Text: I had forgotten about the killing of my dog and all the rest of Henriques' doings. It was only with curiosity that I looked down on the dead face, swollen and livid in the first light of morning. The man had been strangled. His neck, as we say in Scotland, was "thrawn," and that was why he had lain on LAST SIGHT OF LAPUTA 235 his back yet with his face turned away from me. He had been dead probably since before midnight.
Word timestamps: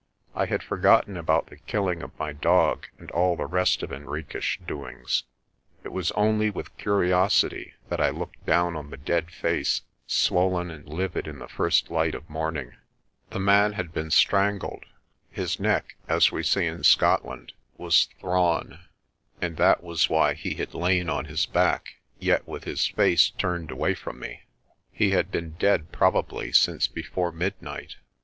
I 0.33 0.47
had 0.47 0.63
forgotten 0.63 1.15
about 1.15 1.51
the 1.51 1.57
killing 1.57 2.01
of 2.01 2.17
my 2.17 2.33
dog 2.33 2.87
and 2.97 3.11
all 3.11 3.35
the 3.35 3.45
rest 3.45 3.83
of 3.83 3.91
Henriques' 3.91 4.57
doings. 4.65 5.25
It 5.83 5.91
was 5.91 6.09
only 6.13 6.49
with 6.49 6.75
curiosity 6.75 7.75
that 7.89 8.01
I 8.01 8.09
looked 8.09 8.43
down 8.43 8.75
on 8.75 8.89
the 8.89 8.97
dead 8.97 9.29
face, 9.29 9.83
swollen 10.07 10.71
and 10.71 10.87
livid 10.89 11.27
in 11.27 11.37
the 11.37 11.47
first 11.47 11.91
light 11.91 12.15
of 12.15 12.27
morning. 12.27 12.73
The 13.29 13.37
man 13.39 13.73
had 13.73 13.93
been 13.93 14.09
strangled. 14.09 14.85
His 15.29 15.59
neck, 15.59 15.95
as 16.07 16.31
we 16.31 16.41
say 16.41 16.65
in 16.65 16.83
Scotland, 16.83 17.53
was 17.77 18.05
"thrawn," 18.19 18.79
and 19.39 19.55
that 19.57 19.83
was 19.83 20.09
why 20.09 20.33
he 20.33 20.55
had 20.55 20.73
lain 20.73 21.09
on 21.11 21.25
LAST 21.25 21.43
SIGHT 21.43 21.49
OF 21.49 21.55
LAPUTA 21.55 21.83
235 22.21 22.21
his 22.25 22.25
back 22.25 22.47
yet 22.47 22.47
with 22.47 22.63
his 22.63 22.87
face 22.87 23.29
turned 23.37 23.69
away 23.69 23.93
from 23.93 24.17
me. 24.19 24.45
He 24.91 25.11
had 25.11 25.29
been 25.29 25.51
dead 25.59 25.91
probably 25.91 26.51
since 26.53 26.87
before 26.87 27.31
midnight. 27.31 27.97